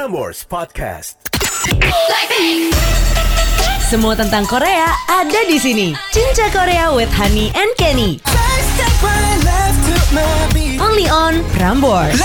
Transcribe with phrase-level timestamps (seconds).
[0.00, 1.20] Prambors Podcast.
[3.84, 5.92] Semua tentang Korea ada di sini.
[6.16, 8.16] Cinca Korea with Honey and Kenny.
[10.80, 12.16] Only on Prambors.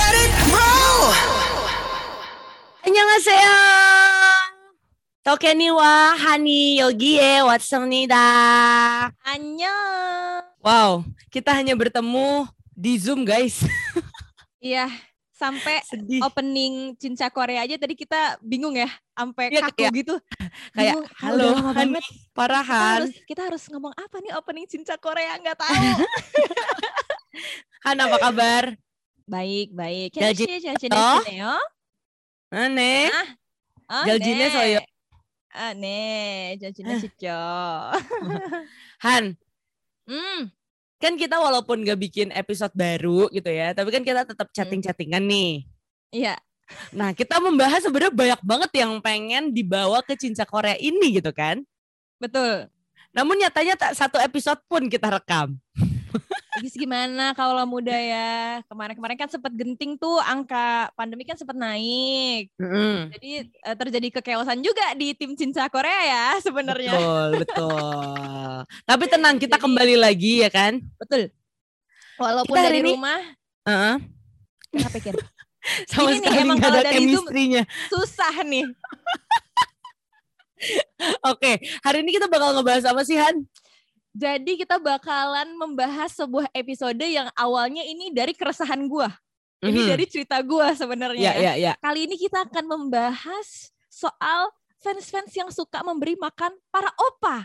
[2.87, 3.47] 안녕하세요.
[5.27, 9.11] 토케니와 하니 여기에 왔습니다.
[9.21, 9.67] 안녕.
[10.63, 13.61] Wow, kita hanya bertemu di Zoom guys.
[14.63, 14.89] Iya,
[15.36, 16.20] sampai Sedih.
[16.20, 19.88] opening Cinca Korea aja tadi kita bingung ya, sampai Iya, kaku iya.
[19.92, 20.14] gitu.
[20.72, 22.02] Kayak Bingung, halo Hani, banget.
[22.02, 22.92] Kita parahan.
[22.96, 25.76] harus, kita harus ngomong apa nih opening Cinca Korea nggak tahu.
[27.84, 28.64] Han apa kabar?
[29.26, 30.14] baik, baik.
[30.14, 31.20] Gaji- Gaji gaji toh?
[31.28, 31.54] yo.
[32.48, 33.10] Aneh.
[34.48, 34.80] Soyo.
[35.50, 36.54] Ah, 네.
[36.56, 36.98] gajinya Ah.
[36.98, 37.42] sijo.
[39.04, 39.36] Han,
[40.06, 40.54] Hmm,
[41.06, 45.62] kan kita walaupun gak bikin episode baru gitu ya, tapi kan kita tetap chatting-chattingan nih.
[46.10, 46.34] iya.
[46.90, 51.62] Nah, kita membahas sebenarnya banyak banget yang pengen dibawa ke Cinca Korea ini gitu kan.
[52.18, 52.66] Betul.
[53.14, 55.54] Namun nyatanya tak satu episode pun kita rekam.
[56.56, 58.64] Guys gimana kalau muda ya?
[58.64, 62.48] Kemarin-kemarin kan sempat genting tuh angka pandemi kan sempat naik.
[63.12, 66.96] Jadi eh, terjadi kekeosan juga di tim Cinca Korea ya sebenarnya.
[66.96, 68.56] Betul, betul.
[68.82, 70.80] Tapi tenang, kita Jadi- kembali lagi ya kan.
[70.96, 71.28] Betul.
[72.16, 73.20] Walaupun Kita dari ini- rumah,
[73.68, 73.94] Heeh.
[74.72, 75.14] nggak pikir
[75.92, 77.62] Sama Ini nih, sekali emang nggak kalau ada dari Zoom- chemistry-nya.
[77.92, 78.64] susah nih.
[81.28, 81.52] Oke,
[81.84, 83.44] hari ini kita bakal ngebahas apa sih Han?
[84.16, 89.12] Jadi kita bakalan membahas sebuah episode yang awalnya ini dari keresahan gua.
[89.60, 89.88] Ini Mhm.
[89.92, 91.20] dari cerita gua sebenarnya.
[91.20, 91.72] Ya, ya, ya.
[91.84, 94.48] Kali ini kita akan membahas soal
[94.80, 97.44] fans-fans yang suka memberi makan para opa.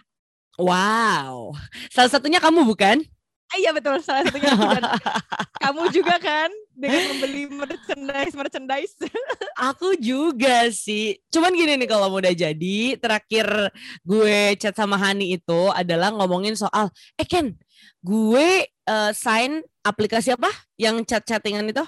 [0.55, 1.55] Wow.
[1.91, 3.03] Salah satunya kamu bukan?
[3.51, 4.47] Ah, iya betul, salah satunya
[5.63, 8.95] kamu juga kan dengan membeli merchandise merchandise.
[9.75, 11.19] Aku juga sih.
[11.27, 13.75] Cuman gini nih kalau udah jadi, terakhir
[14.07, 16.87] gue chat sama Hani itu adalah ngomongin soal,
[17.19, 17.51] eh Ken,
[17.99, 20.49] gue eh, sign aplikasi apa
[20.79, 21.83] yang chat-chattingan itu?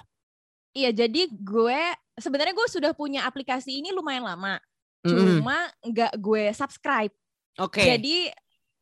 [0.75, 1.79] Iya, jadi gue
[2.19, 4.59] sebenarnya gue sudah punya aplikasi ini lumayan lama.
[5.07, 5.39] Mm-mm.
[5.39, 7.13] Cuma nggak gue subscribe.
[7.55, 7.87] Oke.
[7.87, 8.31] Jadi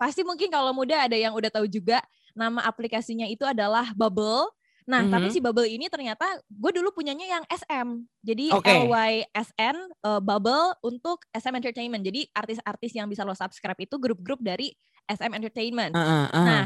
[0.02, 2.02] pasti mungkin kalau muda ada yang udah tahu juga
[2.34, 4.50] nama aplikasinya itu adalah Bubble.
[4.82, 5.34] Nah, tapi Mhm.
[5.34, 8.02] si Bubble ini ternyata gue dulu punyanya yang SM.
[8.20, 8.66] Jadi Oke.
[8.68, 12.02] LYSN uh, Bubble untuk SM Entertainment.
[12.02, 14.74] Jadi artis-artis yang bisa lo subscribe itu grup-grup dari
[15.06, 15.94] SM Entertainment.
[15.94, 16.46] Heeh, heeh.
[16.46, 16.66] Nah,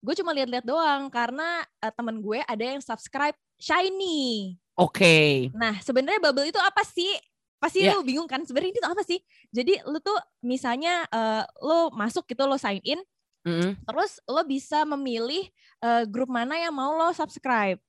[0.00, 4.56] gue cuma lihat-lihat doang karena uh, temen gue ada yang subscribe Shiny.
[4.74, 5.52] Oke.
[5.52, 7.12] Nah, sebenarnya bubble itu apa sih?
[7.60, 7.92] Pasti Iya.
[7.92, 9.20] lu bingung kan sebenarnya itu apa sih?
[9.52, 12.96] Jadi lu tuh misalnya eh, lu masuk gitu lo sign in,
[13.40, 13.72] Mm-mm.
[13.88, 15.48] terus lo bisa memilih
[15.80, 17.80] eh, grup mana yang mau lo subscribe.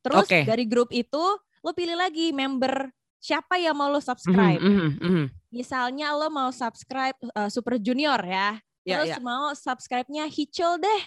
[0.00, 0.44] Terus Oke.
[0.44, 1.20] dari grup itu
[1.64, 2.88] lo pilih lagi member
[3.20, 4.60] siapa yang mau lo Mhm, subscribe.
[4.60, 5.24] mhm, mhm.
[5.48, 8.56] Misalnya lo mau subscribe eh, Super Junior ya.
[8.84, 9.18] Ya, Terus ya.
[9.20, 11.02] mau subscribe-nya Hicul deh.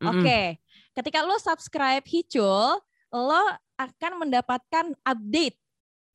[0.00, 0.24] Mm-mm.
[0.24, 0.40] Oke.
[0.96, 2.80] Ketika lo subscribe Hicul,
[3.12, 3.42] lo
[3.76, 5.56] akan mendapatkan update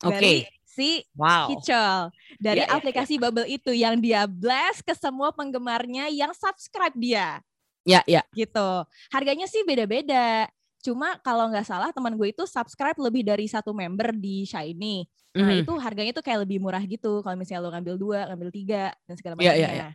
[0.01, 0.54] dari Oke.
[0.75, 1.55] Si Wow.
[1.55, 6.91] Hicul dari Ya, ya, aplikasi Bubble itu yang dia blast ke semua penggemarnya yang subscribe
[6.99, 7.39] dia
[7.87, 8.25] Ya, ya.
[8.33, 8.83] gitu.
[9.07, 10.49] Harganya sih beda-beda.
[10.81, 15.05] Cuma kalau nggak salah teman gue itu subscribe lebih dari satu member di Shiny.
[15.37, 15.61] Nah Mhm.
[15.63, 17.21] itu harganya tuh kayak lebih murah gitu.
[17.21, 19.57] Kalau misalnya lo ngambil dua, ngambil tiga dan segala Iya, macamnya.
[19.57, 19.89] iya, iya.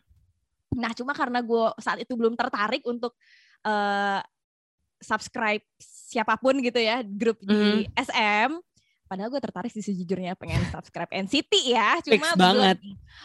[0.78, 3.12] Nah cuma karena gue saat itu belum tertarik untuk
[3.60, 4.20] eh,
[5.00, 7.96] subscribe siapa pun gitu ya grup di Mhm.
[7.98, 8.50] SM.
[9.10, 11.98] Padahal gue tertarik sih sejujurnya pengen subscribe NCT ya.
[11.98, 12.76] Cuma Fix belum, banget.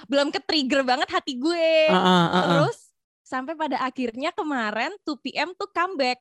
[0.10, 1.70] belum ke trigger banget hati gue.
[1.94, 2.42] Heeh, heeh.
[2.42, 2.78] Terus
[3.22, 6.18] sampai pada akhirnya kemarin 2PM tuh comeback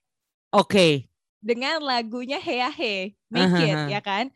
[0.53, 1.09] Oke.
[1.41, 4.29] dengan lagunya Heya He, Make It ya kan.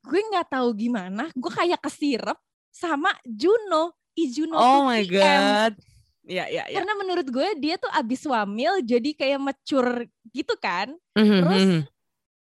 [0.00, 2.40] Gue nggak tahu gimana, gue kayak kesirep
[2.72, 5.12] sama Juno, Ijuno Oh my 2PM.
[5.12, 5.72] god.
[6.24, 6.80] Ya, ya, ya.
[6.80, 10.88] Karena menurut gue dia tuh abis wamil jadi kayak mature gitu kan.
[11.12, 11.80] Mhm, Terus mhm.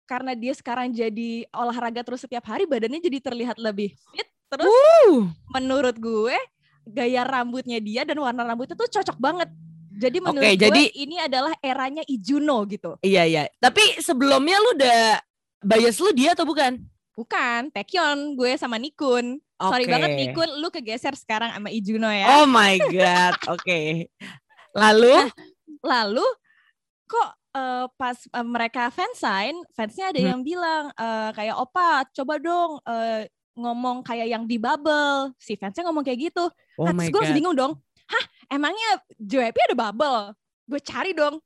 [0.04, 4.28] Karena dia sekarang jadi olahraga terus setiap hari badannya jadi terlihat lebih fit.
[4.52, 5.34] Terus Wuh.
[5.50, 6.38] menurut gue
[6.86, 9.50] gaya rambutnya dia dan warna rambutnya tuh cocok banget.
[9.94, 12.98] Jadi menurut Oke, gue jadi- ini adalah eranya Ijuno gitu.
[13.02, 13.44] Iya, iya.
[13.58, 15.22] Tapi sebelumnya lu udah
[15.64, 16.82] bias lu dia atau bukan?
[17.14, 19.38] Bukan, Taekyon gue sama Nikun.
[19.62, 19.94] Sorry Oke.
[19.94, 22.42] banget Nikun, lu kegeser sekarang sama Ijuno ya.
[22.42, 23.38] Oh my god.
[23.54, 24.10] Oke.
[24.82, 25.30] Lalu
[25.86, 26.26] Lalu
[27.06, 30.30] kok eh, pas eh, mereka fansign, fansnya ada Hmm.
[30.36, 35.30] yang bilang eh, kayak opa coba dong eh, ngomong kayak yang di bubble.
[35.38, 36.50] Si fansnya ngomong kayak gitu.
[36.78, 37.78] Oh Nah, terus gue bingung dong.
[38.10, 40.34] Hah, emangnya JYP ada bubble?
[40.66, 41.38] Gue cari dong.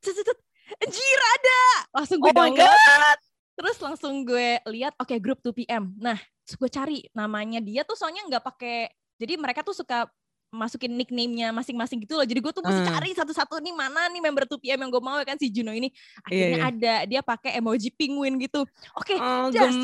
[0.84, 1.60] Anjir ada.
[1.96, 3.18] Langsung gue Oh download.
[3.58, 6.14] terus langsung gue lihat oke okay, grup 2 PM nah
[6.46, 8.86] gue cari namanya dia tuh soalnya nggak pakai
[9.18, 10.06] jadi mereka tuh suka
[10.48, 12.24] masukin nickname-nya masing-masing gitu loh.
[12.24, 12.90] Jadi gue tuh mesti hmm.
[12.90, 15.92] cari satu-satu nih mana nih member 2PM yang gue mau ya kan si Juno ini.
[16.24, 16.70] Akhirnya yeah, yeah.
[16.72, 18.64] ada dia pakai emoji penguin gitu.
[18.96, 19.76] Oke, okay, oh, just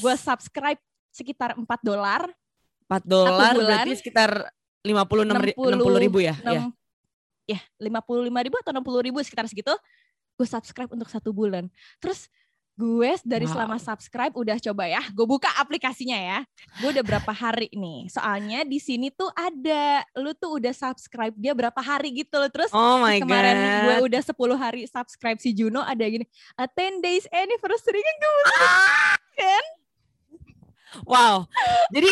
[0.00, 0.80] gue subscribe
[1.12, 2.26] sekitar 4 dolar.
[2.88, 4.48] 4 dolar berarti sekitar
[4.84, 6.36] 56 60, 60 ribu ya?
[6.40, 6.62] 6, ya.
[7.44, 9.72] Ya, 55 ribu atau 60 ribu sekitar segitu.
[10.34, 11.68] Gue subscribe untuk satu bulan.
[12.00, 12.32] Terus
[12.74, 13.54] gue dari wow.
[13.54, 16.38] selama subscribe udah coba ya gue buka aplikasinya ya
[16.82, 21.54] gue udah berapa hari nih soalnya di sini tuh ada lu tuh udah subscribe dia
[21.54, 23.82] berapa hari gitu loh terus oh my kemarin God.
[23.86, 26.26] gue udah 10 hari subscribe si Juno ada gini
[26.58, 29.14] a 10 days anniversary kan gue ah!
[29.38, 29.64] kan
[31.06, 31.36] wow
[31.94, 32.10] jadi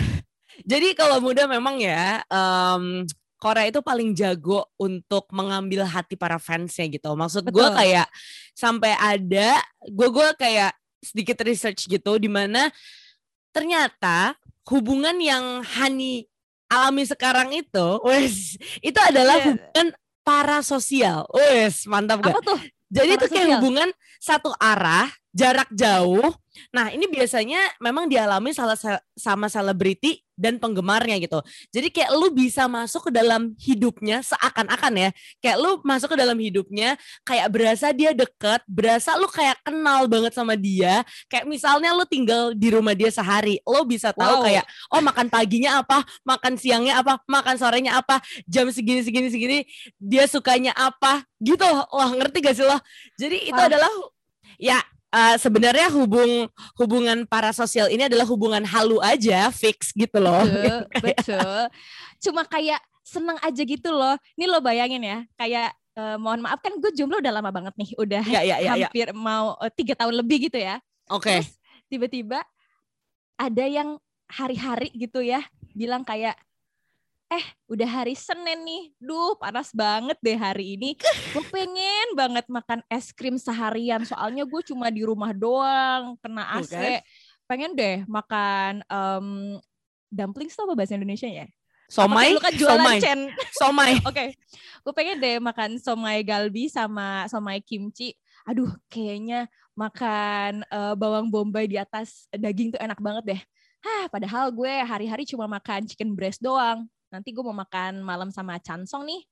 [0.70, 3.08] jadi kalau muda memang ya um,
[3.44, 7.12] Korea itu paling jago untuk mengambil hati para fansnya gitu.
[7.12, 8.08] Maksud gue kayak
[8.56, 10.72] sampai ada gue gue kayak
[11.04, 12.72] sedikit research gitu di mana
[13.52, 14.32] ternyata
[14.72, 16.24] hubungan yang Hani
[16.72, 19.46] alami sekarang itu, wes itu adalah yeah.
[19.52, 19.88] hubungan
[20.24, 21.28] parasosial.
[21.36, 22.32] Wes mantap gak?
[22.32, 22.60] Apa tuh?
[22.88, 26.32] Jadi itu kayak hubungan satu arah, jarak jauh.
[26.70, 28.78] Nah, ini biasanya memang dialami salah
[29.14, 31.38] sama selebriti dan penggemarnya gitu.
[31.70, 35.10] Jadi kayak lu bisa masuk ke dalam hidupnya seakan-akan ya.
[35.38, 40.34] Kayak lu masuk ke dalam hidupnya kayak berasa dia deket, berasa lu kayak kenal banget
[40.34, 41.06] sama dia.
[41.30, 44.44] Kayak misalnya lu tinggal di rumah dia sehari, lo bisa tahu wow.
[44.46, 48.18] kayak oh makan paginya apa, makan siangnya apa, makan sorenya apa,
[48.50, 49.58] jam segini segini segini
[50.02, 51.66] dia sukanya apa gitu.
[51.94, 52.78] Wah, ngerti gak sih lo?
[53.14, 53.70] Jadi itu Wah.
[53.70, 53.90] adalah
[54.58, 54.78] ya
[55.14, 60.42] uh, sebenarnya hubung hubungan para sosial ini adalah hubungan halu aja, fix gitu loh.
[60.42, 61.60] Betul, betul.
[62.18, 64.18] Cuma kayak seneng aja gitu loh.
[64.34, 67.90] Ini lo bayangin ya, kayak uh, mohon maaf kan gue jomblo udah lama banget nih,
[67.94, 69.14] udah ya, ya, ya, hampir ya.
[69.14, 70.82] mau uh, tiga tahun lebih gitu ya.
[71.08, 71.30] Oke.
[71.30, 71.40] Okay.
[71.92, 72.42] tiba-tiba
[73.38, 75.44] ada yang hari-hari gitu ya,
[75.76, 76.34] bilang kayak
[77.34, 80.94] eh udah hari Senin nih, duh panas banget deh hari ini.
[81.34, 86.70] Gue pengen banget makan es krim seharian, soalnya gue cuma di rumah doang, kena AC.
[86.70, 86.98] Okay.
[87.50, 89.58] Pengen deh makan um,
[90.08, 91.46] dumplings tuh apa bahasa Indonesia ya?
[91.90, 92.98] Somai, lu kan jualan somai.
[93.02, 93.20] Cen.
[93.60, 93.92] Somai.
[94.08, 94.28] Oke, okay.
[94.86, 98.14] gue pengen deh makan somai galbi sama somai kimchi.
[98.46, 103.40] Aduh, kayaknya makan uh, bawang bombay di atas daging tuh enak banget deh.
[103.84, 108.58] Hah, padahal gue hari-hari cuma makan chicken breast doang nanti gue mau makan malam sama
[108.58, 109.22] Chansong nih.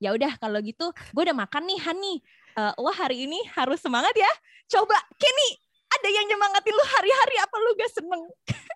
[0.00, 2.14] Ya udah kalau gitu gue udah makan nih Hani
[2.56, 4.32] uh, lo hari ini harus semangat ya.
[4.72, 8.22] Coba Kenny ada yang nyemangatin lu hari-hari apa lu gak seneng?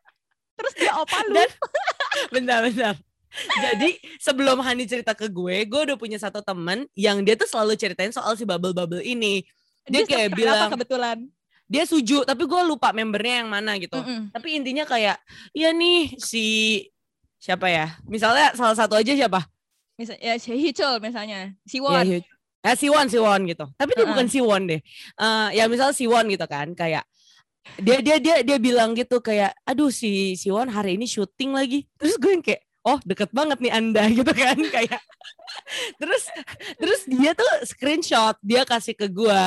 [0.61, 1.51] Terus dia opa lu Dan,
[2.37, 2.95] bentar bentar.
[3.62, 7.79] Jadi sebelum Hani cerita ke gue, gue udah punya satu temen yang dia tuh selalu
[7.79, 9.47] ceritain soal si bubble bubble ini.
[9.89, 11.19] Dia, dia kayak bilang kebetulan?
[11.71, 13.95] Dia suju, tapi gue lupa membernya yang mana gitu.
[13.95, 14.23] Mm -mm.
[14.35, 15.23] Tapi intinya kayak,
[15.55, 16.47] iya nih si
[17.41, 17.97] siapa ya?
[18.05, 19.49] Misalnya salah satu aja siapa?
[19.97, 22.05] Misal ya Hichul misalnya, Siwon.
[22.05, 22.21] Ya,
[22.63, 23.65] ya Siwon, Siwon gitu.
[23.75, 24.11] Tapi dia uh -uh.
[24.13, 24.81] bukan Siwon deh.
[25.17, 27.09] Uh, ya misal Siwon gitu kan, kayak
[27.81, 31.89] dia dia dia dia bilang gitu kayak, aduh si Siwon hari ini syuting lagi.
[31.97, 35.01] Terus gue yang kayak, oh deket banget nih anda gitu kan kayak
[36.01, 36.25] terus
[36.81, 39.43] terus dia tuh screenshot dia kasih ke gue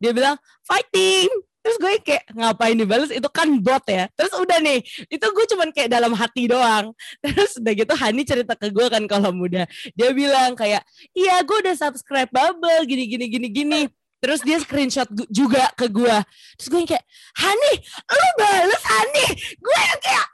[0.00, 1.28] dia bilang fighting
[1.62, 3.10] terus gue kayak ngapain dibales?
[3.12, 4.08] Itu kan bot ya.
[4.14, 6.94] Terus udah nih itu gue cuman kayak dalam hati doang.
[7.24, 9.68] Terus udah gitu Hani cerita ke gue kan kalau muda.
[9.92, 13.80] Dia bilang kayak iya gue udah subscribe bubble gini gini gini gini.
[14.18, 16.16] Terus dia screenshot juga ke gue.
[16.58, 17.04] Terus gue kayak
[17.38, 17.72] Hani
[18.10, 19.26] lu bales Hani?
[19.58, 20.26] Gue kayak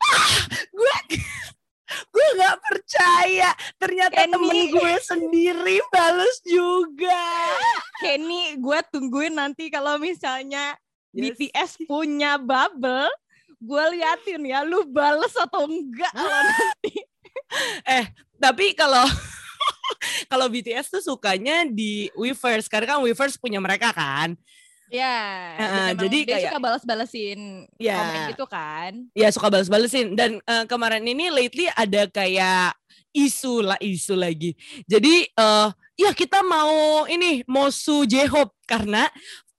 [0.00, 0.34] ah,
[0.72, 0.94] gue
[2.10, 4.32] gue nggak percaya ternyata Kenny.
[4.34, 7.22] temen gue sendiri balas juga
[7.98, 10.78] Kenny gue tungguin nanti kalau misalnya
[11.14, 11.36] yes.
[11.36, 13.10] BTS punya bubble
[13.60, 16.94] gue liatin ya lu bales atau enggak kalau nanti
[17.84, 18.04] eh
[18.40, 19.04] tapi kalau
[20.30, 24.38] kalau BTS tuh sukanya di Weverse karena kan Weverse punya mereka kan
[24.90, 25.22] Ya,
[25.54, 28.92] uh, jadi dia kayak, suka balas-balesin ya, komen gitu kan?
[29.14, 32.74] Ya suka balas-balesin dan uh, kemarin ini lately ada kayak
[33.14, 34.58] isu lah isu lagi.
[34.90, 39.06] Jadi uh, ya kita mau ini mau su J-Hope karena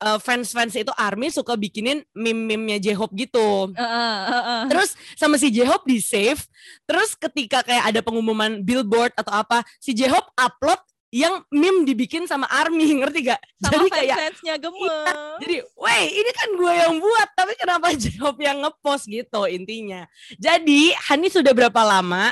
[0.03, 3.71] uh, fans-fans itu Army suka bikinin meme-memnya J-Hope gitu.
[3.71, 4.61] Uh, uh, uh, uh.
[4.67, 6.43] Terus sama si J-Hope di save.
[6.83, 12.47] Terus ketika kayak ada pengumuman billboard atau apa, si J-Hope upload yang meme dibikin sama
[12.47, 13.41] Army ngerti gak?
[13.59, 14.87] Sama jadi kayak fansnya gemes.
[14.87, 20.07] Iya, jadi, weh ini kan gue yang buat, tapi kenapa Job yang ngepost gitu intinya.
[20.39, 22.31] Jadi Hani sudah berapa lama?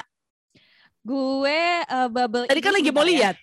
[1.03, 2.47] Gue uh, bubble.
[2.47, 3.35] Tadi kan lagi mau ya.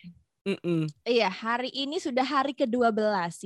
[0.46, 0.86] Mm-mm.
[1.02, 2.94] Iya, hari ini sudah hari ke-12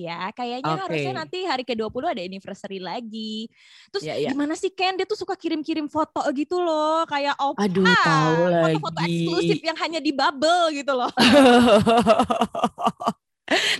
[0.04, 0.28] ya.
[0.36, 0.82] Kayaknya Oke.
[0.84, 3.48] harusnya nanti hari ke-20 ada anniversary lagi.
[3.88, 4.28] Terus Iya, iya.
[4.36, 5.00] gimana sih Ken?
[5.00, 7.64] Dia tuh suka kirim-kirim foto gitu loh, kayak opa.
[7.64, 9.16] Aduh, tahu Foto-foto lagi.
[9.24, 11.08] eksklusif yang hanya di bubble gitu loh.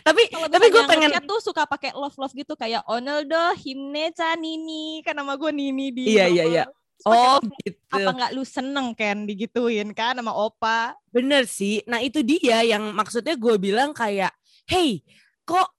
[0.09, 5.05] tapi Kalau tapi gue pengen tuh suka pakai love love gitu kayak Oneldo, Himneca, Nini.
[5.05, 6.65] Kan nama gue Nini di Iya, iya, iya.
[7.09, 7.49] Oh love.
[7.65, 7.79] gitu.
[7.93, 10.97] Apa nggak lu seneng Ken digituin kan sama opa?
[11.09, 11.81] Bener sih.
[11.89, 14.33] Nah itu dia yang maksudnya gue bilang kayak,
[14.69, 15.01] hey,
[15.49, 15.73] kok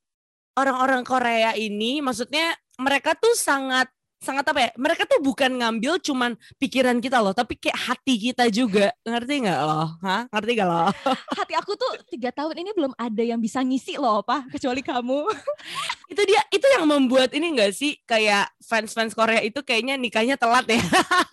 [0.58, 3.88] orang-orang Korea ini, maksudnya mereka tuh sangat
[4.22, 4.70] sangat apa ya?
[4.78, 8.94] Mereka tuh bukan ngambil cuman pikiran kita loh, tapi kayak hati kita juga.
[9.02, 9.98] Ngerti nggak loh?
[10.06, 10.30] Hah?
[10.30, 10.90] Ngerti gak loh?
[11.34, 15.26] Hati aku tuh tiga tahun ini belum ada yang bisa ngisi loh opa, kecuali kamu.
[16.12, 17.96] itu dia, itu yang membuat ini nggak sih?
[18.04, 20.84] Kayak fans-fans Korea itu kayaknya nikahnya telat ya?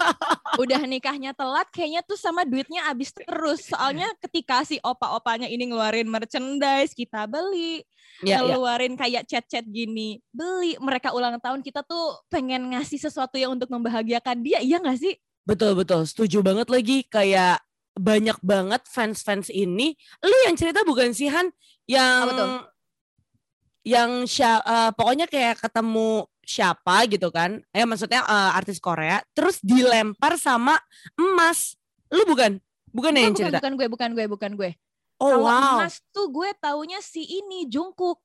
[0.63, 3.67] udah nikahnya telat kayaknya tuh sama duitnya habis terus.
[3.67, 7.83] Soalnya ketika si opa-opanya ini ngeluarin merchandise kita beli.
[8.23, 8.55] Ya, ya.
[8.55, 10.79] ngeluarin kayak chat-chat gini beli.
[10.79, 14.63] Mereka ulang tahun kita tuh pengen ngasih sesuatu yang untuk membahagiakan dia.
[14.63, 15.19] Iya nggak sih?
[15.43, 17.03] Betul betul, setuju banget lagi.
[17.03, 17.67] Kayak
[17.99, 19.99] banyak banget fans-fans ini.
[20.23, 21.51] Lu yang cerita bukan sih Han?
[21.91, 22.71] Yang?
[23.89, 27.65] Yang sya- eh, pokoknya kayak ketemu siapa gitu kan?
[27.73, 30.77] Eh maksudnya eh, artis Korea terus dilempar sama
[31.17, 31.73] emas.
[32.13, 32.61] Lu bukan?
[32.93, 33.59] Bukan ya yang bukan, cerita?
[33.61, 34.71] bukan gue bukan gue bukan gue
[35.19, 35.83] Oh kalau wow.
[35.83, 38.23] emas tuh gue taunya si ini Jungkook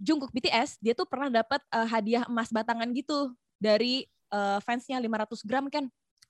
[0.00, 5.46] Jungkook BTS dia tuh pernah dapat eh, hadiah emas batangan gitu dari eh, fansnya 500
[5.46, 5.86] gram kan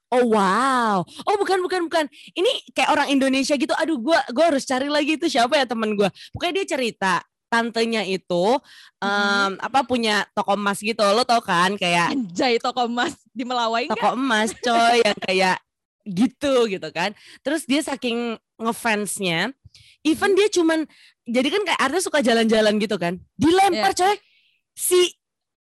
[0.08, 1.04] Oh wow.
[1.04, 2.08] Oh bukan bukan bukan.
[2.32, 3.76] Ini kayak orang Indonesia gitu.
[3.76, 6.08] Aduh gua gua harus cari lagi itu siapa ya teman gua.
[6.32, 8.44] Pokoknya dia cerita tantenya itu
[9.00, 11.00] em, apa punya toko emas gitu.
[11.12, 15.56] Lo tau kan kayak anjay toko emas di Melawai toko emas coy yang kayak
[16.08, 17.12] gitu gitu kan.
[17.44, 19.52] Terus dia saking ngefansnya,
[20.04, 20.88] even dia cuman
[21.28, 23.20] jadi kan kayak artis suka jalan-jalan gitu kan.
[23.36, 24.16] Dilempar coy.
[24.72, 25.12] Si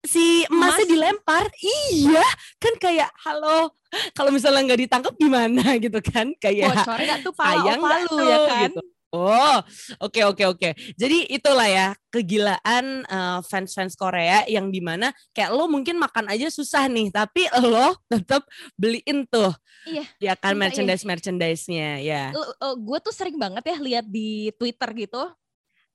[0.02, 0.92] si emasnya Emas?
[0.92, 1.44] dilempar.
[1.62, 2.26] Iya,
[2.58, 3.70] kan kayak halo,
[4.16, 6.34] kalau misalnya nggak ditangkap gimana gitu kan?
[6.40, 8.70] Kayak bocor nggak tuh pala sayang nggak lu tuh, ya kan?
[8.70, 8.82] gitu.
[9.12, 9.60] Oh,
[10.00, 10.68] oke oke oke.
[10.96, 16.48] Jadi itulah ya kegilaan eh, fans-fans Korea yang di mana kayak lo mungkin makan aja
[16.48, 19.52] susah nih, tapi lo tetap beliin tuh.
[19.84, 20.60] Iya, Ya kan iya.
[20.64, 22.32] merchandise merchandise-nya ya.
[22.80, 25.22] gue tuh sering banget ya lihat di Twitter gitu,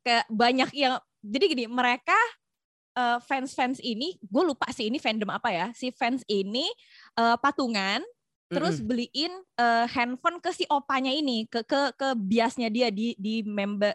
[0.05, 2.13] kayak banyak yang jadi gini mereka
[2.93, 6.69] eh, fans-fans ini, gue lupa sih ini fandom apa ya, si fans ini
[7.17, 8.05] eh, patungan
[8.47, 8.87] terus Mm-mm.
[8.87, 13.91] beliin eh, handphone ke si opanya ini ke ke ke biasnya dia di di member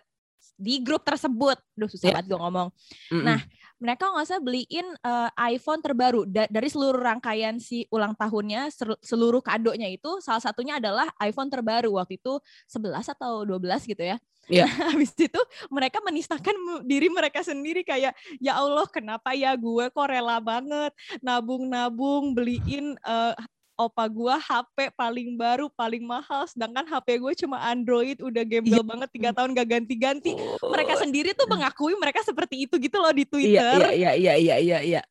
[0.55, 1.59] di grup tersebut.
[1.75, 2.15] Duh susah Iya.
[2.21, 2.69] banget gue ngomong.
[3.11, 3.25] Mm-mm.
[3.25, 3.41] Nah,
[3.83, 9.01] mereka nggak usah beliin eh, iPhone terbaru Da- dari seluruh rangkaian si ulang tahunnya ser-
[9.01, 14.21] seluruh kadonya itu salah satunya adalah iPhone terbaru waktu itu 11 atau 12 gitu ya.
[14.47, 14.67] Iya.
[14.67, 14.71] Nah,
[15.03, 15.41] habis itu
[15.71, 16.55] mereka menistakan
[16.85, 20.91] diri mereka sendiri kayak ya Allah kenapa ya gue kok rela banget
[21.23, 23.35] nabung-nabung beliin eh,
[23.75, 28.85] opa gua HP paling baru paling mahal sedangkan HP gue cuma Android udah gembel Iya.
[28.85, 33.23] banget tiga tahun gak ganti-ganti mereka sendiri tuh mengakui mereka seperti itu gitu loh di
[33.23, 33.79] Iya, Twitter.
[33.91, 35.03] iya, iya, iya, iya, iya.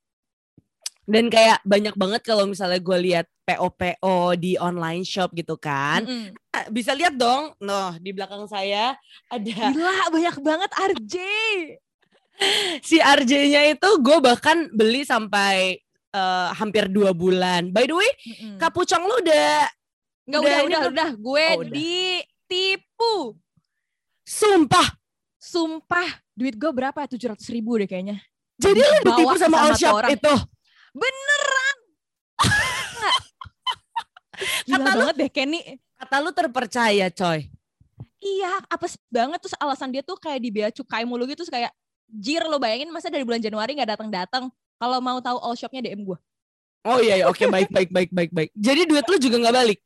[1.01, 6.06] Dan kayak banyak banget kalau misalnya gue lihat PO-PO di online shop gitu kan.
[6.06, 6.32] Mm-mm.
[6.48, 8.96] Ah, Bisa lihat dong, noh di belakang saya
[9.27, 11.15] ada Gila banyak banget RJ.
[12.88, 17.70] si RJ-nya itu gue bahkan beli sampai eh, hampir dua bulan.
[17.70, 18.56] By the way, Mm-mm.
[18.58, 19.68] Kapucong lu udah
[20.22, 21.72] Nggak udah udah udah udah gue Oh, udah.
[21.72, 23.13] ditipu.
[24.22, 24.88] sumpah.
[25.36, 27.03] Sumpah duit gue berapa?
[27.06, 28.22] Tujuh ratus ribu deh kayaknya.
[28.56, 30.12] Jadi lu ditipu sama sama all tuh shop orang.
[30.13, 30.34] itu.
[30.94, 31.77] Beneran.
[34.65, 35.60] Gila Kata lu- banget deh Kenny.
[35.98, 37.46] Kata lu terpercaya, coy.
[38.22, 41.50] Iya, apa sih banget terus alasan dia tuh kayak di bea cukai mulu gitu terus
[41.50, 41.74] kayak
[42.06, 44.53] jir lo bayangin masa dari bulan Januari nggak datang-datang.
[44.81, 46.17] Kalau mau tahu all shopnya DM gue.
[46.81, 47.25] Oh iya, iya.
[47.29, 48.50] oke baik baik baik baik baik.
[48.57, 49.79] Jadi duit lu juga nggak balik.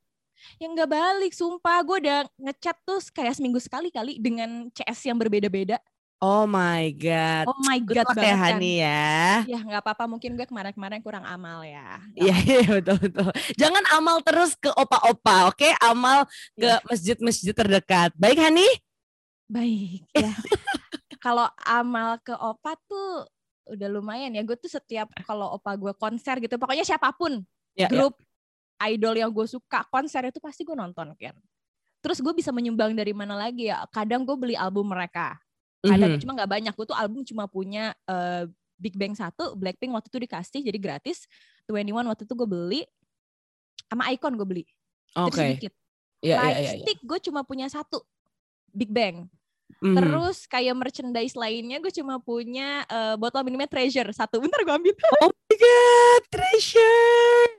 [0.55, 5.19] Yang nggak balik, sumpah gue udah ngechat tuh kayak seminggu sekali kali dengan CS yang
[5.19, 5.75] berbeda-beda.
[6.23, 7.51] Oh my god.
[7.51, 8.39] Oh my Good god banget ya kan.
[8.55, 9.11] Hani ya.
[9.51, 11.99] Ya nggak apa-apa mungkin gue kemarin-kemarin kurang amal ya.
[12.15, 13.29] Iya iya betul betul.
[13.59, 15.67] Jangan amal terus ke opa-opa, oke?
[15.83, 16.23] Amal
[16.55, 16.79] ke Iya.
[16.87, 18.15] masjid-masjid terdekat.
[18.15, 18.63] Baik Hani?
[19.51, 20.31] Baik ya.
[21.25, 23.27] kalau amal ke opa tuh
[23.69, 24.41] udah lumayan ya.
[24.45, 27.41] Gue tuh setiap kalau opa gue konser gitu, pokoknya siapa pun
[27.75, 27.89] Ya, ya.
[27.91, 28.15] grup
[28.87, 31.35] idol yang gue suka konser itu pasti gue nonton kan.
[31.99, 33.81] Terus gue bisa menyumbang dari mana lagi ya?
[33.89, 35.35] Kadang gue beli album mereka.
[35.81, 36.21] Kadang Mhm.
[36.21, 36.73] cuma nggak banyak.
[36.77, 38.45] Gue tuh album cuma punya eh,
[38.75, 41.25] Big Bang satu, Blackpink waktu itu dikasih jadi gratis.
[41.65, 42.81] 21 waktu itu gue beli.
[43.89, 44.63] Sama Icon gue beli.
[45.15, 45.39] Jadi Oke.
[45.39, 45.73] sedikit.
[46.21, 46.37] Iya iya.
[46.37, 46.71] iya.
[46.75, 48.03] Lightstick gue cuma punya satu.
[48.69, 49.31] Big Bang.
[49.83, 49.95] Mm.
[49.99, 54.39] Terus kayak merchandise lainnya gue cuma punya uh, botol minumnya Treasure satu.
[54.41, 54.93] Bentar gue ambil.
[55.23, 57.53] Oh my god, Treasure.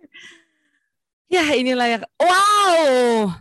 [1.26, 1.98] Ya inilah ya.
[2.18, 3.34] Wow,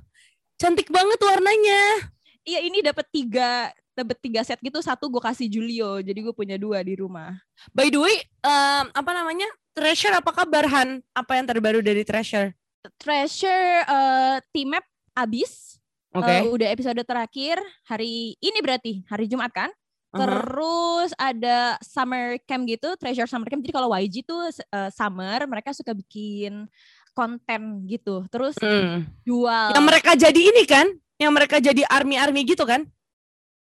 [0.58, 2.14] cantik banget warnanya.
[2.46, 6.60] Iya ini dapat tiga dapat tiga set gitu satu gue kasih Julio jadi gue punya
[6.60, 7.34] dua di rumah.
[7.72, 11.04] By the way, um, apa namanya Treasure apa kabar Han?
[11.16, 12.54] Apa yang terbaru dari Treasure?
[13.02, 15.75] Treasure uh, team map abis.
[16.16, 16.48] Okay.
[16.48, 19.68] Uh, udah episode terakhir hari ini berarti hari Jumat kan?
[19.68, 20.24] Uh-huh.
[20.24, 23.60] Terus ada summer camp gitu, treasure summer camp.
[23.60, 26.72] Jadi kalau YG tuh uh, summer mereka suka bikin
[27.12, 28.24] konten gitu.
[28.32, 29.28] Terus hmm.
[29.28, 29.76] jual.
[29.76, 30.88] Yang mereka jadi ini kan?
[31.20, 32.88] Yang mereka jadi army-army gitu kan?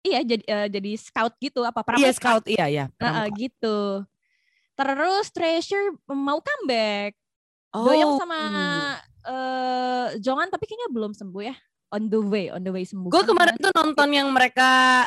[0.04, 2.86] Iya, jadi uh, jadi scout gitu apa Iya, scout, iya ya.
[3.00, 4.04] Uh, gitu.
[4.76, 7.16] Terus treasure mau comeback.
[7.72, 7.88] Oh.
[7.88, 8.40] Doyong sama
[9.32, 11.56] uh, Jongan tapi kayaknya belum sembuh ya
[11.94, 13.14] on the way, on the way sembuh.
[13.14, 15.06] Gue kemarin tuh nonton yang mereka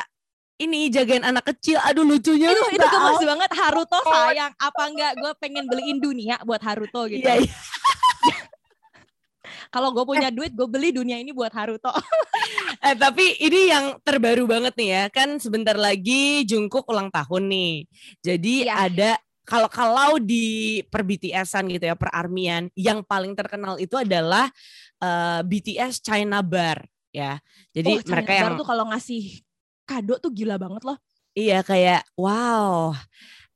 [0.57, 5.31] ini jagain anak kecil, aduh lucunya itu itu gemes banget Haruto sayang apa enggak gue
[5.37, 7.21] pengen beliin dunia buat Haruto gitu.
[7.21, 7.53] Iya, iya.
[9.73, 11.91] Kalau gue punya duit, gue beli dunia ini buat Haruto.
[12.87, 17.73] eh, tapi ini yang terbaru banget nih ya, kan sebentar lagi Jungkook ulang tahun nih.
[18.23, 18.87] Jadi ya.
[18.87, 24.51] ada kalau kalau di per BTS-an gitu ya, per armian, yang paling terkenal itu adalah
[24.99, 26.83] uh, eh, BTS China Bar
[27.15, 27.39] ya.
[27.71, 29.39] Jadi oh, mereka China yang tuh kalau ngasih
[29.87, 30.99] kado tuh gila banget loh.
[31.31, 32.91] Iya kayak wow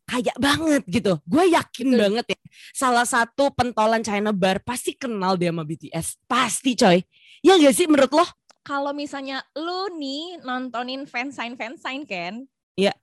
[0.07, 1.19] kayak banget gitu.
[1.23, 1.99] Gue yakin Betul.
[1.99, 2.39] banget ya.
[2.75, 6.19] Salah satu pentolan China Bar pasti kenal dia sama BTS.
[6.27, 6.99] Pasti coy.
[7.43, 8.27] Ya gak sih menurut lo?
[8.61, 12.43] Kalau misalnya lo nih nontonin fansign fansign kan?
[12.75, 12.93] Iya.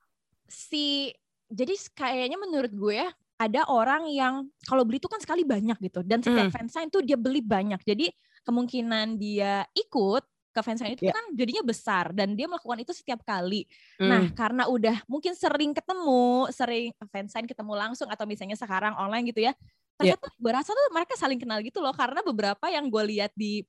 [0.46, 1.12] Si
[1.48, 6.02] jadi kayaknya menurut gue ya ada orang yang kalau beli itu kan sekali banyak gitu
[6.02, 6.54] dan setiap mm.
[6.54, 7.78] fansign tuh dia beli banyak.
[7.86, 8.10] Jadi
[8.42, 11.14] kemungkinan dia ikut ke fansign itu yeah.
[11.14, 13.62] kan jadinya besar dan dia melakukan itu setiap kali.
[14.02, 14.08] Mm.
[14.10, 19.46] Nah, karena udah mungkin sering ketemu, sering fansign ketemu langsung atau misalnya sekarang online gitu
[19.46, 19.54] ya.
[19.94, 20.34] Ternyata yeah.
[20.34, 23.62] tuh berasa tuh mereka saling kenal gitu loh karena beberapa yang gue lihat di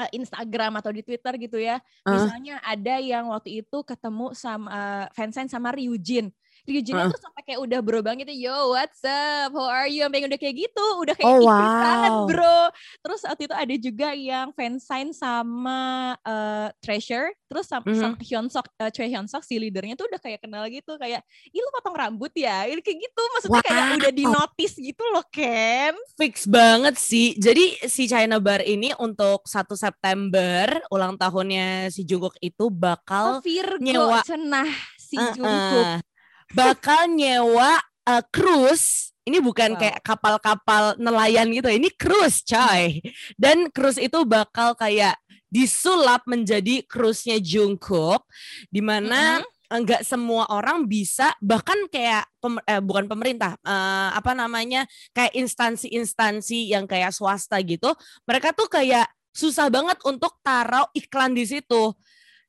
[0.00, 1.76] uh, Instagram atau di Twitter gitu ya.
[2.08, 2.16] Uh.
[2.16, 6.32] Misalnya ada yang waktu itu ketemu sama uh, fansign sama Ryujin.
[6.66, 7.12] Ryujinnya uh.
[7.12, 10.40] tuh sampai kayak udah bro banget gitu, yo what's up, how are you, sampai udah
[10.40, 11.82] kayak gitu, udah kayak oh, wow.
[11.82, 12.60] banget bro.
[13.04, 18.02] Terus waktu itu ada juga yang fansign sama uh, Treasure, terus sama, mm -hmm.
[18.02, 21.70] sama Hyunsok, uh, Choi Hyunsok si leadernya tuh udah kayak kenal gitu, kayak, ih lu
[21.72, 23.68] potong rambut ya, ini kayak gitu, maksudnya wow.
[23.68, 25.94] kayak udah di notice gitu loh Ken.
[26.18, 32.36] Fix banget sih, jadi si China Bar ini untuk 1 September ulang tahunnya si Jungkook
[32.40, 35.34] itu bakal oh, Virgo, nyewa cenah si uh -uh.
[35.34, 36.07] Jungkook
[36.52, 39.12] bakal nyewa uh, cruise.
[39.28, 39.80] Ini bukan wow.
[39.80, 41.68] kayak kapal-kapal nelayan gitu.
[41.68, 43.04] Ini cruise coy.
[43.36, 45.20] Dan cruise itu bakal kayak
[45.52, 48.24] disulap menjadi cruise-nya Jungkook
[48.68, 54.16] di mana mm -hmm nggak semua orang bisa bahkan kayak pemer, eh, bukan pemerintah uh,
[54.16, 57.92] apa namanya kayak instansi-instansi yang kayak swasta gitu
[58.24, 59.04] mereka tuh kayak
[59.38, 61.94] susah banget untuk taruh iklan di situ.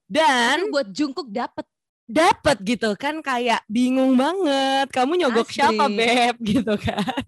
[0.10, 1.62] Dan buat Jungkook dapat
[2.10, 5.56] dapat gitu kan kayak bingung banget kamu nyogok Asli.
[5.62, 6.36] siapa beb?
[6.58, 7.24] gitu kan.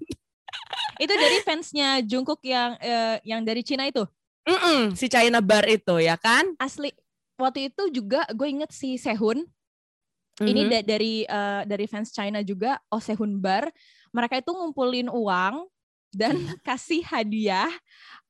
[0.97, 4.01] Itu dari fansnya Jungkook yang uh, yang dari Cina itu?
[4.41, 6.57] Mm -mm, si China Bar itu ya kan?
[6.57, 6.89] Asli.
[7.37, 9.45] Waktu itu juga gue inget si Sehun.
[9.45, 10.49] Mm -hmm.
[10.49, 13.69] ini da dari uh, dari fans China juga Oh Sehun Bar.
[14.09, 15.69] Mereka itu ngumpulin uang
[16.09, 16.33] dan
[16.67, 17.69] kasih hadiah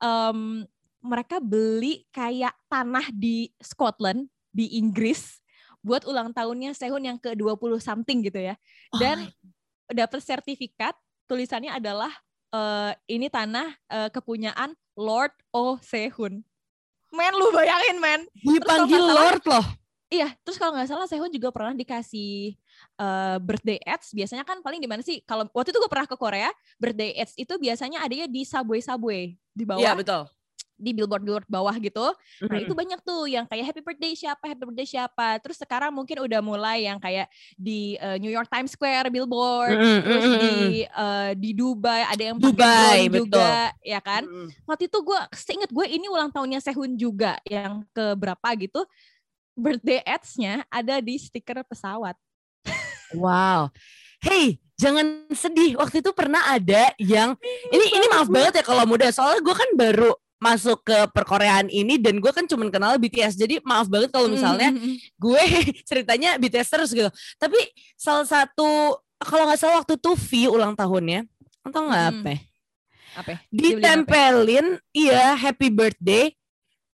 [0.04, 0.68] um,
[1.02, 5.41] mereka beli kayak tanah di Scotland di Inggris
[5.82, 8.56] buat ulang tahunnya Sehun yang ke-20 something gitu ya.
[8.96, 9.94] Dan oh.
[9.94, 10.94] dapat sertifikat
[11.26, 12.14] tulisannya adalah
[12.54, 16.46] uh, ini tanah uh, kepunyaan Lord Oh Sehun.
[17.12, 18.22] Men lu bayangin men.
[18.40, 19.66] Dipanggil Lord loh.
[20.12, 22.60] Iya, terus kalau nggak salah Sehun juga pernah dikasih
[23.00, 24.12] uh, birthday ads.
[24.12, 25.24] Biasanya kan paling di mana sih?
[25.24, 29.40] Kalau waktu itu gue pernah ke Korea, birthday ads itu biasanya adanya di subway subway
[29.56, 29.80] di bawah.
[29.80, 30.28] Iya betul
[30.82, 32.10] di billboard billboard bawah gitu.
[32.42, 35.38] Nah, itu banyak tuh yang kayak happy birthday siapa, happy birthday siapa.
[35.40, 40.02] Terus sekarang mungkin udah mulai yang kayak di uh, New York Times Square billboard, mm-hmm.
[40.02, 40.56] terus di
[40.90, 44.26] uh, di Dubai ada yang Dubai juga, ya kan?
[44.26, 44.66] Mm-hmm.
[44.66, 48.82] Waktu itu gue seinget gue ini ulang tahunnya Sehun juga yang ke berapa gitu.
[49.52, 52.16] Birthday ads-nya ada di stiker pesawat.
[53.14, 53.70] Wow.
[54.24, 55.76] Hey, jangan sedih.
[55.76, 57.36] Waktu itu pernah ada yang
[57.68, 59.12] ini ini maaf banget ya kalau muda.
[59.12, 63.62] Soalnya gue kan baru masuk ke perkoreaan ini dan gue kan cuma kenal BTS jadi
[63.62, 64.96] maaf banget kalau misalnya mm-hmm.
[65.22, 65.44] gue
[65.90, 67.14] ceritanya BTS terus gitu.
[67.38, 67.62] Tapi
[67.94, 71.30] salah satu kalau nggak salah waktu tuh V ulang tahunnya.
[71.62, 72.12] Atau nggak mm.
[72.26, 72.34] apa
[73.12, 76.32] apa ditempelin iya happy birthday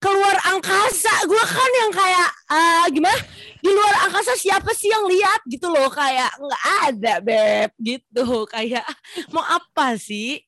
[0.06, 1.14] keluar angkasa.
[1.26, 3.18] Gue kan yang kayak uh, gimana?
[3.58, 5.90] Di luar angkasa siapa sih yang lihat gitu loh.
[5.90, 7.70] Kayak nggak ada beb.
[7.80, 8.86] Gitu kayak
[9.34, 10.45] mau apa sih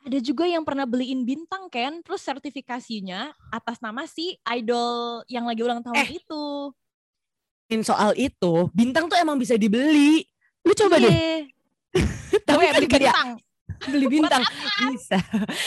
[0.00, 5.60] ada juga yang pernah beliin bintang kan terus sertifikasinya atas nama si idol yang lagi
[5.60, 6.44] ulang tahun eh, itu.
[7.84, 10.24] Soal itu bintang tuh emang bisa dibeli.
[10.64, 11.08] Lu coba Iye.
[11.08, 11.36] deh
[12.46, 13.30] tapi beli bintang
[13.88, 14.42] beli bintang.
[14.90, 15.16] Bisa.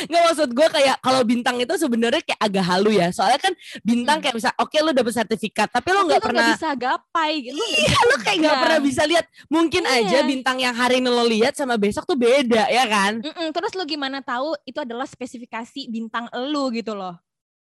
[0.09, 3.09] Nggak maksud gue kayak kalau bintang itu sebenarnya kayak agak halu ya.
[3.09, 4.23] Soalnya kan bintang hmm.
[4.29, 7.63] kayak bisa oke okay, lu dapet sertifikat tapi lu nggak pernah gak bisa gapai lu
[7.73, 9.25] iya lu kayak nggak pernah bisa lihat.
[9.49, 9.97] Mungkin iya.
[10.05, 13.21] aja bintang yang hari ini lo lihat sama besok tuh beda ya kan?
[13.21, 17.17] Mm -mm, terus lu gimana tahu itu adalah spesifikasi bintang lu gitu loh.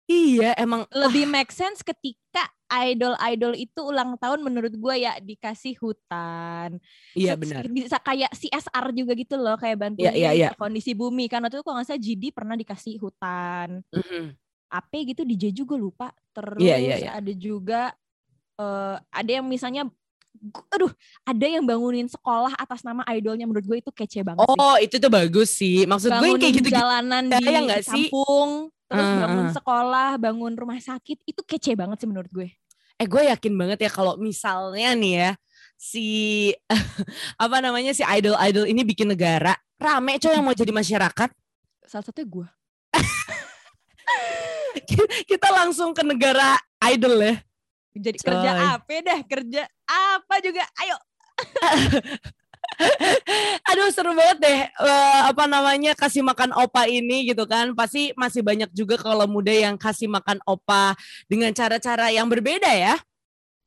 [0.06, 6.82] Iya, emang lebih make sense ketika idol-idol itu ulang tahun menurut gue ya dikasih hutan.
[7.14, 7.62] Iya benar.
[7.70, 10.50] Bisa kayak CSR juga gitu loh, kayak bantuin iya, iya, iya.
[10.58, 11.30] kondisi bumi.
[11.30, 13.86] Karena itu kalau nggak salah GD pernah dikasih hutan.
[13.94, 14.24] Mm -hmm.
[14.66, 16.10] AP gitu DJ juga lupa.
[16.34, 17.10] Terus iya, iya, iya.
[17.14, 17.94] ada juga
[18.58, 19.86] uh, ada yang misalnya
[20.68, 20.92] aduh
[21.24, 24.84] ada yang bangunin sekolah atas nama idolnya menurut gue itu kece banget oh sih.
[24.84, 27.46] itu tuh bagus sih maksud bangunin gue kayak gitu jalanan di
[27.80, 32.48] kampung terus uh, bangun sekolah, bangun rumah sakit, itu kece banget sih menurut gue.
[32.96, 35.30] Eh gue yakin banget ya kalau misalnya nih ya
[35.76, 36.06] si
[37.44, 41.30] apa namanya si idol-idol ini bikin negara rame coy yang mau jadi masyarakat.
[41.86, 42.46] Salah satunya gue.
[45.30, 46.56] Kita langsung ke negara
[46.92, 47.34] idol ya.
[47.96, 48.26] Jadi coy.
[48.28, 49.20] kerja apa dah?
[49.24, 50.64] Kerja apa juga?
[50.80, 50.96] Ayo.
[53.72, 57.72] Aduh seru banget deh uh, apa namanya kasih makan opa ini gitu kan.
[57.72, 60.94] Pasti masih banyak juga kalau muda yang kasih makan opa
[61.26, 62.96] dengan cara-cara yang berbeda ya.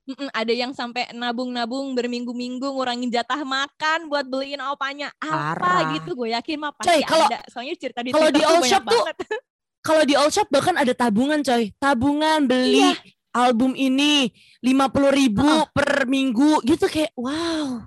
[0.09, 5.93] Mm-mm, ada yang sampai nabung-nabung berminggu-minggu ngurangin jatah makan buat beliin opanya apa Parah.
[6.01, 8.89] gitu gue yakin mah pasti coy, kalau, ada soalnya cerita di kalau di all shop
[8.89, 9.05] tuh
[9.87, 12.97] kalau di all shop bahkan ada tabungan coy tabungan beli iya.
[13.37, 14.33] album ini
[14.65, 15.69] lima puluh ribu uh.
[15.69, 17.85] per minggu gitu kayak wow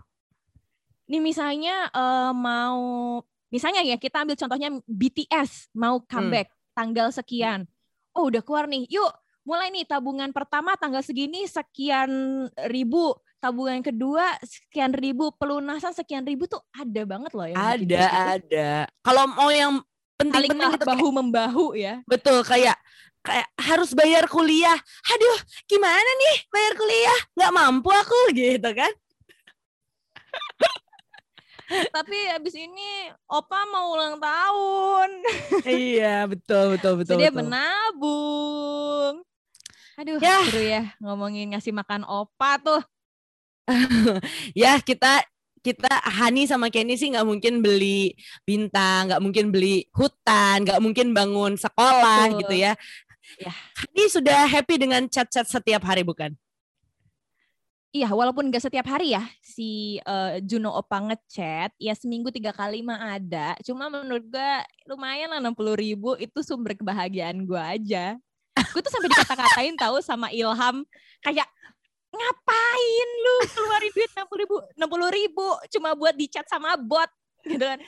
[1.10, 3.20] Nih misalnya uh, mau
[3.52, 6.60] misalnya ya kita ambil contohnya BTS mau comeback hmm.
[6.74, 7.68] tanggal sekian.
[8.12, 8.86] Oh udah keluar nih.
[8.88, 9.12] Yuk
[9.42, 12.10] mulai nih tabungan pertama tanggal segini sekian
[12.70, 17.98] ribu tabungan kedua sekian ribu pelunasan sekian ribu tuh ada banget loh ya ada gitu.
[18.38, 18.70] ada
[19.02, 19.82] kalau mau yang
[20.14, 22.78] penting-penting itu bahu membahu ya betul kayak
[23.26, 24.78] kayak harus bayar kuliah
[25.10, 28.92] aduh gimana nih bayar kuliah nggak mampu aku gitu kan
[31.96, 35.10] tapi abis ini opa mau ulang tahun
[35.66, 39.22] iya betul betul betul jadi dia menabung
[39.96, 40.36] aduh ya.
[40.48, 42.82] seru ya ngomongin ngasih makan opa tuh
[44.58, 45.22] ya kita
[45.62, 51.14] kita Hani sama Kenny sih nggak mungkin beli bintang, nggak mungkin beli hutan, nggak mungkin
[51.14, 52.38] bangun sekolah Betul.
[52.42, 52.72] gitu ya.
[53.38, 56.34] Ya, Hani sudah happy dengan chat-chat setiap hari bukan?
[57.92, 62.80] Iya, walaupun gak setiap hari ya si uh, Juno Opa ngechat, ya seminggu tiga kali
[62.80, 63.52] mah ada.
[63.60, 64.52] Cuma menurut gue
[64.88, 68.16] lumayan lah enam puluh ribu itu sumber kebahagiaan gue aja.
[68.72, 70.88] Gue tuh sampai dikata-katain tahu sama Ilham
[71.20, 71.44] kayak
[72.12, 77.08] ngapain lu keluarin duit enam puluh ribu, enam puluh ribu cuma buat dicat sama bot
[77.44, 77.80] gitu kan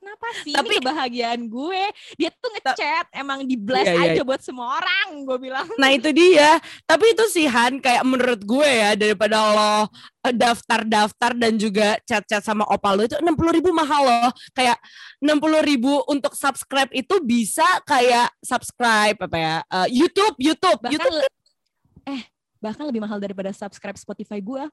[0.00, 1.82] kenapa sih tapi ini kebahagiaan gue?
[2.16, 4.12] Dia tuh ngechat emang di blast iya, iya.
[4.16, 5.68] aja buat semua orang gue bilang.
[5.76, 6.56] Nah itu dia.
[6.88, 9.76] Tapi itu sih Han kayak menurut gue ya daripada lo
[10.24, 14.32] eh, daftar-daftar dan juga chat-chat sama opal lo itu enam puluh ribu mahal loh.
[14.56, 14.80] Kayak
[15.20, 20.96] enam puluh ribu untuk subscribe itu bisa kayak subscribe apa ya uh, YouTube YouTube bahkan
[20.96, 21.28] YouTube
[22.08, 22.22] eh
[22.60, 24.64] bahkan lebih mahal daripada subscribe Spotify gue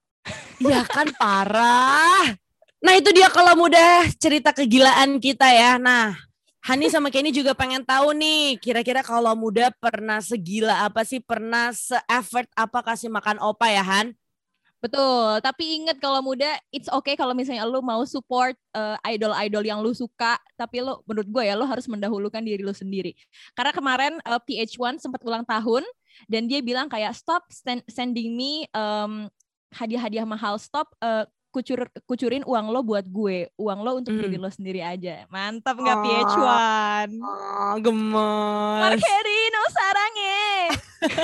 [0.60, 2.47] Iya kan parah
[2.78, 5.82] Nah itu dia kalau mudah cerita kegilaan kita ya.
[5.82, 6.28] Nah
[6.68, 11.72] Hani sama Kenny juga pengen tahu nih, kira-kira kalau muda pernah segila apa sih, pernah
[11.72, 14.12] se-effort apa kasih makan opa ya Han?
[14.84, 19.80] Betul, tapi inget kalau muda, it's okay kalau misalnya lu mau support uh, idol-idol yang
[19.80, 23.16] lu suka, tapi lu menurut gue ya lu harus mendahulukan diri lu sendiri.
[23.56, 25.88] Karena kemarin uh, PH1 sempat ulang tahun
[26.28, 27.48] dan dia bilang kayak stop
[27.88, 29.32] sending me um,
[29.72, 34.22] hadiah-hadiah mahal, stop uh, kucur kucurin uang lo buat gue, uang lo untuk mm.
[34.22, 35.26] diri lo sendiri aja.
[35.32, 37.10] Mantap nggak oh, PH1?
[37.18, 38.82] Oh, gemes.
[38.84, 40.46] Markerino sarangnya.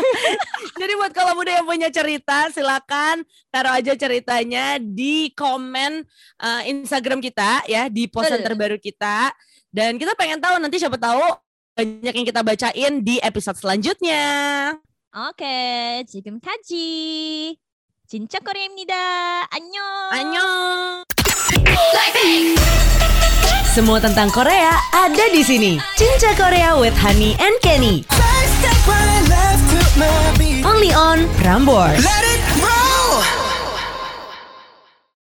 [0.79, 6.05] Jadi buat kalau muda yang punya cerita, silakan taruh aja ceritanya di komen
[6.41, 9.33] uh, Instagram kita ya, di posan terbaru kita.
[9.73, 11.21] Dan kita pengen tahu nanti siapa tahu
[11.73, 14.25] banyak yang kita bacain di episode selanjutnya.
[15.13, 17.53] Oke, 지금 kaji.
[18.12, 18.94] 진짜 코리아입니다.
[19.50, 19.84] 안녕.
[20.10, 21.04] 안녕.
[23.74, 25.78] Semua tentang Korea ada di sini.
[25.94, 28.02] Cinca Korea with Honey and Kenny.
[30.66, 32.02] Only on Prambors.